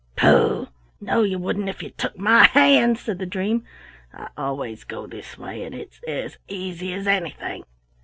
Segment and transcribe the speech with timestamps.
[0.15, 0.67] "Pooh!
[0.99, 3.63] No, you wouldn't if you took my hand," said the dream.
[4.11, 7.65] "I always go this way, and it's as easy as anything."